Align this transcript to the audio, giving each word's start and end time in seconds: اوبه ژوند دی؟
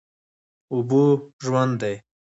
اوبه 0.71 1.03
ژوند 1.43 1.73
دی؟ 1.81 1.95